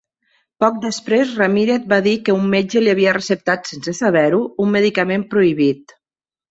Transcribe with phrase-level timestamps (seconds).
[0.63, 5.33] Poc després, Ramirez va dir que un metge li havia receptat sense saber-ho un medicament
[5.37, 6.01] prohibit.